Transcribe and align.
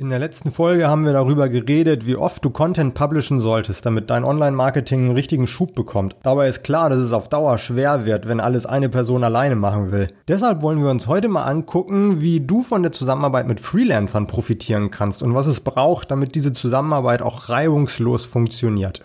In 0.00 0.08
der 0.08 0.18
letzten 0.18 0.50
Folge 0.50 0.88
haben 0.88 1.04
wir 1.04 1.12
darüber 1.12 1.50
geredet, 1.50 2.06
wie 2.06 2.16
oft 2.16 2.42
du 2.42 2.48
Content 2.48 2.94
publishen 2.94 3.38
solltest, 3.38 3.84
damit 3.84 4.08
dein 4.08 4.24
Online-Marketing 4.24 5.00
einen 5.00 5.14
richtigen 5.14 5.46
Schub 5.46 5.74
bekommt. 5.74 6.16
Dabei 6.22 6.48
ist 6.48 6.64
klar, 6.64 6.88
dass 6.88 7.00
es 7.00 7.12
auf 7.12 7.28
Dauer 7.28 7.58
schwer 7.58 8.06
wird, 8.06 8.26
wenn 8.26 8.40
alles 8.40 8.64
eine 8.64 8.88
Person 8.88 9.24
alleine 9.24 9.56
machen 9.56 9.92
will. 9.92 10.08
Deshalb 10.26 10.62
wollen 10.62 10.82
wir 10.82 10.88
uns 10.88 11.06
heute 11.06 11.28
mal 11.28 11.44
angucken, 11.44 12.22
wie 12.22 12.40
du 12.40 12.62
von 12.62 12.82
der 12.82 12.92
Zusammenarbeit 12.92 13.46
mit 13.46 13.60
Freelancern 13.60 14.26
profitieren 14.26 14.90
kannst 14.90 15.22
und 15.22 15.34
was 15.34 15.46
es 15.46 15.60
braucht, 15.60 16.10
damit 16.10 16.34
diese 16.34 16.54
Zusammenarbeit 16.54 17.20
auch 17.20 17.50
reibungslos 17.50 18.24
funktioniert. 18.24 19.04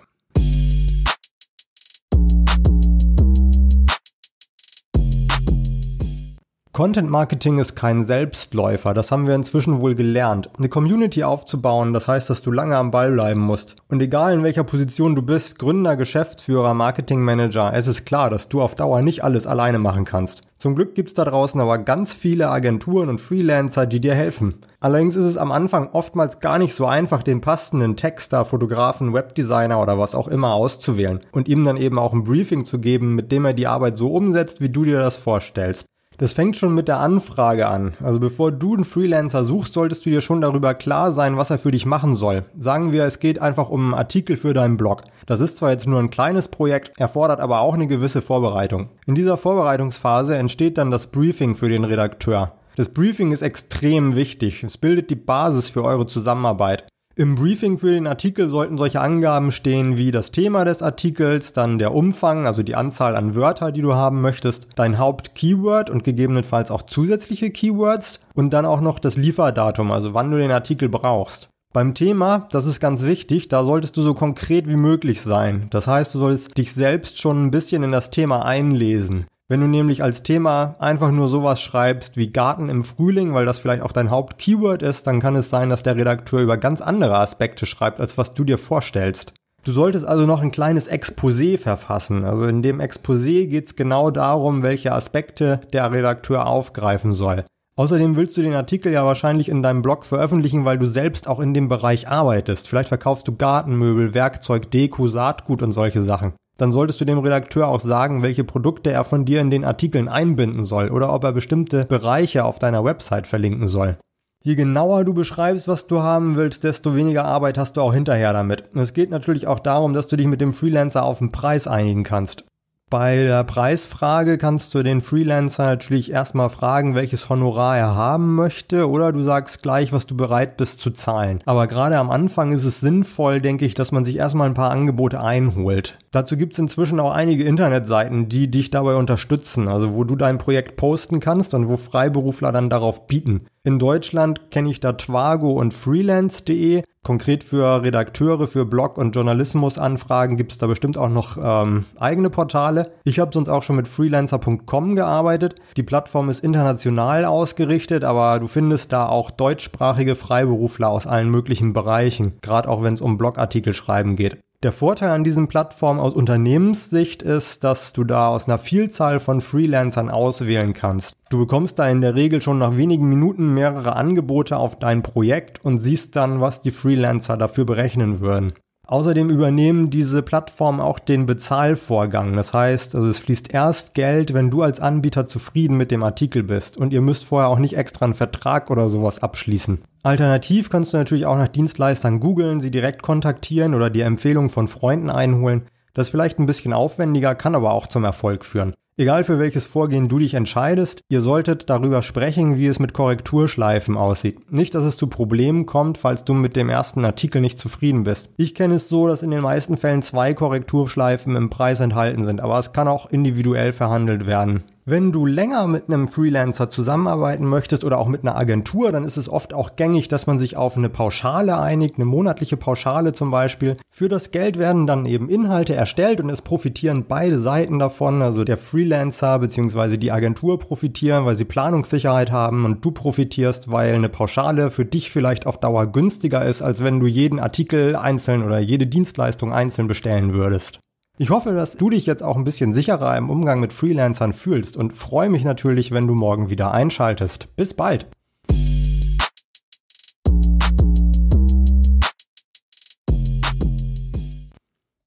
Content 6.76 7.10
Marketing 7.10 7.60
ist 7.60 7.78
kein 7.78 8.06
Selbstläufer, 8.06 8.94
das 8.94 9.10
haben 9.10 9.28
wir 9.28 9.34
inzwischen 9.34 9.80
wohl 9.80 9.96
gelernt. 9.96 10.50
Eine 10.58 10.68
Community 10.68 11.24
aufzubauen, 11.24 11.94
das 11.94 12.10
heißt, 12.10 12.30
dass 12.30 12.42
du 12.42 12.52
lange 12.52 12.76
am 12.76 12.92
Ball 12.92 13.14
bleiben 13.14 13.40
musst. 13.40 13.78
Und 13.88 14.02
egal 14.02 14.34
in 14.34 14.44
welcher 14.44 14.66
Position 14.66 15.16
du 15.16 15.22
bist, 15.22 15.58
Gründer, 15.58 15.96
Geschäftsführer, 15.96 16.74
Marketingmanager, 16.74 17.72
es 17.74 17.88
ist 17.88 18.06
klar, 18.06 18.30
dass 18.30 18.50
du 18.50 18.62
auf 18.62 18.76
Dauer 18.76 19.02
nicht 19.04 19.24
alles 19.24 19.48
alleine 19.48 19.80
machen 19.80 20.04
kannst. 20.04 20.42
Zum 20.60 20.76
Glück 20.76 20.96
gibt's 20.96 21.14
da 21.14 21.24
draußen 21.24 21.62
aber 21.62 21.78
ganz 21.78 22.14
viele 22.14 22.50
Agenturen 22.50 23.08
und 23.08 23.22
Freelancer, 23.22 23.86
die 23.86 24.02
dir 24.02 24.14
helfen. 24.14 24.56
Allerdings 24.82 25.16
ist 25.16 25.24
es 25.24 25.38
am 25.38 25.54
Anfang 25.54 25.92
oftmals 25.94 26.42
gar 26.42 26.60
nicht 26.60 26.76
so 26.76 26.86
einfach, 26.86 27.24
den 27.24 27.40
passenden 27.40 27.96
Texter, 27.96 28.44
Fotografen, 28.44 29.14
Webdesigner 29.14 29.82
oder 29.82 29.98
was 29.98 30.14
auch 30.14 30.28
immer 30.28 30.54
auszuwählen 30.54 31.22
und 31.32 31.48
ihm 31.48 31.64
dann 31.64 31.78
eben 31.78 31.98
auch 31.98 32.12
ein 32.12 32.26
Briefing 32.26 32.66
zu 32.66 32.80
geben, 32.80 33.16
mit 33.16 33.32
dem 33.32 33.46
er 33.46 33.54
die 33.54 33.68
Arbeit 33.68 33.98
so 33.98 34.10
umsetzt, 34.14 34.60
wie 34.60 34.70
du 34.70 34.84
dir 34.84 35.00
das 35.00 35.16
vorstellst. 35.16 35.86
Das 36.18 36.34
fängt 36.34 36.56
schon 36.56 36.74
mit 36.74 36.88
der 36.88 37.00
Anfrage 37.00 37.68
an. 37.68 37.94
Also 38.02 38.20
bevor 38.20 38.52
du 38.52 38.74
einen 38.74 38.84
Freelancer 38.84 39.44
suchst, 39.44 39.74
solltest 39.74 40.06
du 40.06 40.10
dir 40.10 40.22
schon 40.22 40.42
darüber 40.42 40.74
klar 40.74 41.12
sein, 41.12 41.38
was 41.38 41.50
er 41.50 41.60
für 41.60 41.72
dich 41.72 41.86
machen 41.86 42.16
soll. 42.16 42.46
Sagen 42.58 42.92
wir, 42.92 43.04
es 43.04 43.20
geht 43.20 43.42
einfach 43.42 43.70
um 43.70 43.82
einen 43.82 43.94
Artikel 43.94 44.38
für 44.38 44.54
deinen 44.54 44.78
Blog. 44.78 45.04
Das 45.26 45.40
ist 45.40 45.58
zwar 45.58 45.72
jetzt 45.72 45.88
nur 45.88 46.00
ein 46.00 46.10
kleines 46.10 46.48
Projekt, 46.48 46.98
erfordert 46.98 47.40
aber 47.40 47.60
auch 47.60 47.74
eine 47.74 47.88
gewisse 47.88 48.22
Vorbereitung. 48.22 48.90
In 49.06 49.16
dieser 49.16 49.38
Vorbereitungsphase 49.38 50.36
entsteht 50.38 50.78
dann 50.78 50.92
das 50.92 51.08
Briefing 51.08 51.56
für 51.56 51.70
den 51.70 51.84
Redakteur. 51.84 52.54
Das 52.76 52.90
Briefing 52.90 53.32
ist 53.32 53.42
extrem 53.42 54.16
wichtig. 54.16 54.64
Es 54.64 54.78
bildet 54.78 55.10
die 55.10 55.16
Basis 55.16 55.70
für 55.70 55.84
eure 55.84 56.08
Zusammenarbeit. 56.08 56.86
Im 57.18 57.36
Briefing 57.36 57.78
für 57.78 57.92
den 57.92 58.08
Artikel 58.08 58.50
sollten 58.50 58.78
solche 58.78 59.00
Angaben 59.00 59.54
stehen 59.54 59.96
wie 59.96 60.12
das 60.12 60.32
Thema 60.32 60.66
des 60.66 60.82
Artikels, 60.82 61.54
dann 61.54 61.80
der 61.80 61.94
Umfang, 61.94 62.46
also 62.46 62.62
die 62.62 62.76
Anzahl 62.76 63.16
an 63.16 63.36
Wörter, 63.36 63.72
die 63.72 63.80
du 63.80 63.94
haben 63.94 64.20
möchtest, 64.20 64.68
dein 64.76 64.98
Hauptkeyword 64.98 65.90
und 65.90 66.04
gegebenenfalls 66.04 66.72
auch 66.72 66.82
zusätzliche 66.82 67.52
Keywords 67.52 68.20
und 68.34 68.50
dann 68.50 68.66
auch 68.66 68.82
noch 68.82 69.00
das 69.00 69.16
Lieferdatum, 69.16 69.94
also 69.94 70.14
wann 70.14 70.30
du 70.30 70.38
den 70.38 70.52
Artikel 70.52 70.90
brauchst. 70.90 71.48
Beim 71.72 71.94
Thema, 71.94 72.50
das 72.52 72.66
ist 72.66 72.82
ganz 72.82 73.04
wichtig, 73.04 73.48
da 73.48 73.64
solltest 73.64 73.96
du 73.96 74.02
so 74.02 74.14
konkret 74.14 74.68
wie 74.68 74.76
möglich 74.76 75.22
sein. 75.22 75.68
Das 75.70 75.88
heißt, 75.88 76.16
du 76.16 76.20
solltest 76.20 76.58
dich 76.58 76.74
selbst 76.74 77.22
schon 77.22 77.46
ein 77.46 77.52
bisschen 77.52 77.84
in 77.84 77.94
das 77.94 78.12
Thema 78.12 78.44
einlesen. 78.44 79.26
Wenn 79.48 79.62
du 79.62 79.68
nämlich 79.68 80.02
als 80.02 80.24
Thema 80.24 80.76
einfach 80.80 81.12
nur 81.12 81.30
sowas 81.30 81.62
schreibst 81.62 82.18
wie 82.18 82.32
Garten 82.32 82.68
im 82.68 82.84
Frühling, 82.84 83.36
weil 83.36 83.46
das 83.46 83.60
vielleicht 83.60 83.84
auch 83.84 83.92
dein 83.92 84.10
Hauptkeyword 84.10 84.82
ist, 84.82 85.06
dann 85.06 85.20
kann 85.20 85.36
es 85.36 85.52
sein, 85.52 85.70
dass 85.70 85.84
der 85.84 85.96
Redakteur 85.96 86.42
über 86.42 86.58
ganz 86.58 86.82
andere 86.82 87.20
Aspekte 87.20 87.68
schreibt, 87.68 88.00
als 88.00 88.18
was 88.18 88.34
du 88.34 88.44
dir 88.44 88.58
vorstellst. 88.58 89.34
Du 89.64 89.72
solltest 89.72 90.04
also 90.04 90.26
noch 90.26 90.42
ein 90.42 90.50
kleines 90.50 90.90
Exposé 90.90 91.60
verfassen. 91.60 92.26
Also 92.26 92.46
in 92.46 92.64
dem 92.64 92.82
Exposé 92.82 93.46
geht 93.46 93.68
es 93.68 93.76
genau 93.76 94.10
darum, 94.10 94.64
welche 94.64 94.92
Aspekte 94.94 95.62
der 95.74 95.92
Redakteur 95.92 96.48
aufgreifen 96.48 97.14
soll. 97.14 97.46
Außerdem 97.78 98.16
willst 98.16 98.36
du 98.38 98.42
den 98.42 98.56
Artikel 98.56 98.92
ja 98.92 99.06
wahrscheinlich 99.06 99.50
in 99.50 99.62
deinem 99.62 99.84
Blog 99.84 100.06
veröffentlichen, 100.06 100.66
weil 100.66 100.80
du 100.80 100.88
selbst 100.88 101.28
auch 101.28 101.40
in 101.40 101.54
dem 101.54 101.70
Bereich 101.70 102.08
arbeitest. 102.08 102.68
Vielleicht 102.68 102.88
verkaufst 102.88 103.28
du 103.28 103.36
Gartenmöbel, 103.36 104.16
Werkzeug, 104.16 104.72
Deko, 104.72 105.08
Saatgut 105.08 105.62
und 105.62 105.72
solche 105.72 106.02
Sachen 106.02 106.34
dann 106.58 106.72
solltest 106.72 107.02
du 107.02 107.06
dem 107.06 107.20
Redakteur 107.20 107.68
auch 107.68 107.82
sagen, 107.82 108.24
welche 108.24 108.44
Produkte 108.44 108.92
er 108.92 109.04
von 109.04 109.26
dir 109.26 109.42
in 109.42 109.50
den 109.50 109.66
Artikeln 109.66 110.08
einbinden 110.08 110.64
soll 110.64 110.90
oder 110.90 111.14
ob 111.14 111.24
er 111.24 111.34
bestimmte 111.34 111.86
Bereiche 111.86 112.46
auf 112.46 112.60
deiner 112.60 112.84
Website 112.84 113.28
verlinken 113.28 113.68
soll. 113.68 113.98
Je 114.44 114.56
genauer 114.56 115.06
du 115.06 115.14
beschreibst, 115.14 115.68
was 115.68 115.88
du 115.88 116.02
haben 116.02 116.36
willst, 116.36 116.64
desto 116.64 116.96
weniger 116.96 117.26
Arbeit 117.26 117.58
hast 117.58 117.78
du 117.78 117.82
auch 117.82 117.94
hinterher 117.94 118.32
damit. 118.32 118.64
Es 118.76 118.94
geht 118.94 119.10
natürlich 119.10 119.48
auch 119.48 119.60
darum, 119.60 119.94
dass 119.94 120.08
du 120.08 120.18
dich 120.18 120.28
mit 120.28 120.40
dem 120.40 120.54
Freelancer 120.54 121.04
auf 121.04 121.18
den 121.18 121.32
Preis 121.32 121.68
einigen 121.68 122.04
kannst. 122.04 122.46
Bei 122.92 123.16
der 123.16 123.44
Preisfrage 123.44 124.38
kannst 124.38 124.76
du 124.76 124.84
den 124.84 125.02
Freelancer 125.02 125.64
natürlich 125.64 126.12
erstmal 126.12 126.52
fragen, 126.52 126.94
welches 126.94 127.30
Honorar 127.30 127.76
er 127.76 127.96
haben 127.96 128.36
möchte 128.36 128.88
oder 128.88 129.12
du 129.12 129.24
sagst 129.24 129.64
gleich, 129.64 129.92
was 129.92 130.06
du 130.06 130.16
bereit 130.16 130.56
bist 130.56 130.82
zu 130.82 130.92
zahlen. 130.92 131.42
Aber 131.48 131.66
gerade 131.66 131.98
am 131.98 132.12
Anfang 132.12 132.52
ist 132.52 132.64
es 132.64 132.82
sinnvoll, 132.82 133.42
denke 133.42 133.66
ich, 133.66 133.74
dass 133.74 133.92
man 133.92 134.06
sich 134.06 134.18
erstmal 134.18 134.48
ein 134.48 134.54
paar 134.54 134.70
Angebote 134.70 135.20
einholt. 135.20 135.98
Dazu 136.12 136.38
gibt 136.38 136.54
es 136.54 136.60
inzwischen 136.60 137.00
auch 137.00 137.12
einige 137.12 137.44
Internetseiten, 137.44 138.30
die 138.30 138.52
dich 138.52 138.70
dabei 138.70 138.94
unterstützen, 138.94 139.68
also 139.68 139.96
wo 139.96 140.04
du 140.04 140.16
dein 140.16 140.38
Projekt 140.38 140.78
posten 140.78 141.20
kannst 141.20 141.56
und 141.56 141.68
wo 141.68 141.78
Freiberufler 141.78 142.52
dann 142.52 142.70
darauf 142.70 143.08
bieten. 143.08 143.48
In 143.66 143.80
Deutschland 143.80 144.52
kenne 144.52 144.70
ich 144.70 144.80
da 144.80 144.94
Twago 144.94 145.54
und 145.54 145.74
freelance.de. 145.74 146.84
Konkret 147.02 147.44
für 147.44 147.82
Redakteure, 147.82 148.46
für 148.46 148.64
Blog- 148.64 149.00
und 149.00 149.16
Journalismusanfragen 149.16 150.38
gibt 150.38 150.52
es 150.52 150.60
da 150.60 150.68
bestimmt 150.68 151.00
auch 151.00 151.10
noch 151.10 151.40
ähm, 151.42 151.86
eigene 152.00 152.30
Portale. 152.30 152.92
Ich 153.06 153.18
habe 153.18 153.32
sonst 153.34 153.50
auch 153.50 153.64
schon 153.64 153.76
mit 153.76 153.88
freelancer.com 153.88 154.96
gearbeitet. 154.96 155.56
Die 155.78 155.84
Plattform 155.84 156.30
ist 156.30 156.44
international 156.44 157.26
ausgerichtet, 157.26 158.04
aber 158.04 158.38
du 158.40 158.46
findest 158.46 158.94
da 158.94 159.08
auch 159.08 159.32
deutschsprachige 159.32 160.16
Freiberufler 160.16 160.90
aus 160.90 161.08
allen 161.08 161.32
möglichen 161.32 161.74
Bereichen, 161.74 162.34
gerade 162.44 162.70
auch 162.70 162.84
wenn 162.84 162.94
es 162.94 163.02
um 163.02 163.18
Blogartikel 163.18 163.74
schreiben 163.74 164.16
geht. 164.16 164.38
Der 164.66 164.72
Vorteil 164.72 165.12
an 165.12 165.24
diesen 165.24 165.48
Plattformen 165.48 166.00
aus 166.00 166.16
Unternehmenssicht 166.16 167.22
ist, 167.22 167.64
dass 167.64 167.94
du 167.94 168.04
da 168.04 168.30
aus 168.30 168.48
einer 168.48 168.58
Vielzahl 168.58 169.20
von 169.20 169.40
Freelancern 169.40 170.10
auswählen 170.10 170.74
kannst. 170.74 171.14
Du 171.30 171.38
bekommst 171.38 171.78
da 171.78 171.88
in 171.88 172.02
der 172.02 172.16
Regel 172.16 172.42
schon 172.42 172.58
nach 172.58 172.76
wenigen 172.76 173.08
Minuten 173.08 173.54
mehrere 173.54 173.96
Angebote 173.96 174.58
auf 174.58 174.80
dein 174.80 175.04
Projekt 175.04 175.64
und 175.64 175.82
siehst 175.82 176.16
dann, 176.16 176.42
was 176.42 176.62
die 176.62 176.72
Freelancer 176.72 177.38
dafür 177.38 177.66
berechnen 177.66 178.22
würden. 178.22 178.54
Außerdem 178.88 179.30
übernehmen 179.30 179.92
diese 179.92 180.24
Plattformen 180.24 180.80
auch 180.80 180.98
den 180.98 181.28
Bezahlvorgang. 181.28 182.34
Das 182.34 182.52
heißt, 182.52 182.96
also 182.96 183.08
es 183.08 183.20
fließt 183.20 183.54
erst 183.54 183.94
Geld, 183.94 184.34
wenn 184.34 184.50
du 184.50 184.64
als 184.64 184.80
Anbieter 184.80 185.28
zufrieden 185.28 185.78
mit 185.78 185.92
dem 185.92 186.02
Artikel 186.02 186.42
bist 186.42 186.76
und 186.76 186.92
ihr 186.92 187.02
müsst 187.02 187.26
vorher 187.26 187.50
auch 187.50 187.60
nicht 187.60 187.78
extra 187.78 188.06
einen 188.06 188.16
Vertrag 188.16 188.72
oder 188.72 188.90
sowas 188.90 189.22
abschließen. 189.22 189.84
Alternativ 190.06 190.70
kannst 190.70 190.94
du 190.94 190.98
natürlich 190.98 191.26
auch 191.26 191.36
nach 191.36 191.48
Dienstleistern 191.48 192.20
googeln, 192.20 192.60
sie 192.60 192.70
direkt 192.70 193.02
kontaktieren 193.02 193.74
oder 193.74 193.90
die 193.90 194.02
Empfehlungen 194.02 194.52
von 194.52 194.68
Freunden 194.68 195.10
einholen. 195.10 195.64
Das 195.96 196.08
ist 196.08 196.12
vielleicht 196.12 196.38
ein 196.38 196.46
bisschen 196.46 196.74
aufwendiger, 196.74 197.34
kann 197.34 197.56
aber 197.56 197.74
auch 197.74 197.88
zum 197.88 198.04
Erfolg 198.04 198.46
führen. 198.46 198.76
Egal 198.98 199.24
für 199.24 199.40
welches 199.40 199.66
Vorgehen 199.66 200.08
du 200.08 200.20
dich 200.20 200.36
entscheidest, 200.36 201.02
ihr 201.10 201.22
solltet 201.22 201.72
darüber 201.72 202.04
sprechen, 202.04 202.60
wie 202.60 202.68
es 202.68 202.78
mit 202.78 202.94
Korrekturschleifen 202.94 203.98
aussieht. 203.98 204.52
Nicht, 204.52 204.76
dass 204.76 204.86
es 204.86 204.96
zu 204.96 205.08
Problemen 205.08 205.66
kommt, 205.66 205.98
falls 205.98 206.24
du 206.24 206.36
mit 206.36 206.56
dem 206.56 206.70
ersten 206.70 207.04
Artikel 207.04 207.42
nicht 207.42 207.60
zufrieden 207.60 208.04
bist. 208.04 208.30
Ich 208.38 208.54
kenne 208.54 208.76
es 208.76 208.88
so, 208.88 209.08
dass 209.08 209.24
in 209.24 209.32
den 209.32 209.42
meisten 209.42 209.76
Fällen 209.76 210.04
zwei 210.04 210.36
Korrekturschleifen 210.36 211.36
im 211.36 211.50
Preis 211.50 211.80
enthalten 211.80 212.26
sind, 212.26 212.42
aber 212.42 212.60
es 212.60 212.74
kann 212.74 212.88
auch 212.88 213.10
individuell 213.10 213.74
verhandelt 213.74 214.28
werden. 214.28 214.64
Wenn 214.88 215.12
du 215.12 215.26
länger 215.26 215.66
mit 215.66 215.90
einem 215.90 216.08
Freelancer 216.08 216.70
zusammenarbeiten 216.70 217.48
möchtest 217.48 217.84
oder 217.84 217.98
auch 217.98 218.08
mit 218.08 218.22
einer 218.22 218.38
Agentur, 218.38 218.92
dann 218.92 219.04
ist 219.04 219.18
es 219.18 219.28
oft 219.28 219.52
auch 219.52 219.76
gängig, 219.76 220.10
dass 220.10 220.28
man 220.28 220.38
sich 220.38 220.58
auf 220.58 220.78
eine 220.78 220.90
Pauschale 220.90 221.60
einigt, 221.60 221.96
eine 221.96 222.06
monatliche 222.06 222.56
Pauschale 222.56 223.12
zum 223.12 223.32
Beispiel. 223.32 223.78
Für 223.90 224.10
das 224.10 224.30
Geld 224.30 224.60
werden 224.60 224.86
dann 224.86 225.08
eben 225.08 225.28
Inhalte 225.28 225.74
erstellt 225.74 226.22
und 226.22 226.30
es 226.30 226.44
profitieren 226.44 227.06
beide 227.08 227.40
Seiten 227.40 227.80
davon. 227.80 228.22
Also 228.22 228.44
der 228.44 228.58
Freelancer 228.58 229.40
bzw. 229.40 229.98
die 229.98 230.12
Agentur 230.12 230.60
profitieren, 230.60 231.26
weil 231.26 231.36
sie 231.36 231.46
Planungssicherheit 231.46 232.32
haben 232.32 232.64
und 232.66 232.86
du 232.86 232.92
profitierst, 232.92 233.72
weil 233.72 233.96
eine 233.96 234.10
Pauschale 234.10 234.70
für 234.70 234.86
dich 234.86 235.10
vielleicht 235.10 235.48
auf 235.48 235.60
Dauer 235.60 235.88
günstiger 235.88 236.46
ist, 236.46 236.62
als 236.62 236.84
wenn 236.84 237.00
du 237.00 237.08
jeden 237.08 237.40
Artikel 237.40 237.96
einzeln 237.96 238.44
oder 238.44 238.60
jede 238.60 238.86
Dienstleistung 238.86 239.52
einzeln 239.52 239.88
bestellen 239.88 240.36
würdest. 240.36 240.80
Ich 241.18 241.30
hoffe, 241.30 241.54
dass 241.54 241.78
du 241.78 241.90
dich 241.90 242.06
jetzt 242.06 242.24
auch 242.24 242.36
ein 242.36 242.44
bisschen 242.44 242.74
sicherer 242.74 243.18
im 243.18 243.30
Umgang 243.30 243.62
mit 243.62 243.72
Freelancern 243.72 244.34
fühlst 244.34 244.76
und 244.76 244.94
freue 244.94 245.30
mich 245.30 245.46
natürlich, 245.46 245.92
wenn 245.92 246.08
du 246.08 246.14
morgen 246.14 246.50
wieder 246.50 246.74
einschaltest. 246.74 247.56
Bis 247.56 247.74
bald! 247.74 248.08